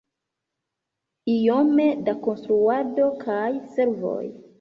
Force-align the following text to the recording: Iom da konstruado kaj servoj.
Iom 1.33 1.69
da 2.07 2.15
konstruado 2.29 3.07
kaj 3.21 3.51
servoj. 3.75 4.25